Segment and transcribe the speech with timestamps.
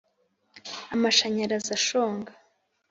[0.95, 2.31] amashanyarazi ashonga.